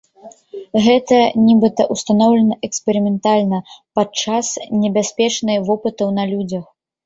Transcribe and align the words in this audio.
Гэта, 0.85 1.17
нібыта, 1.49 1.81
устаноўлена 1.97 2.57
эксперыментальна 2.69 3.59
падчас 3.95 4.53
небяспечных 4.83 5.57
вопытаў 5.73 6.07
на 6.21 6.31
людзях. 6.37 6.65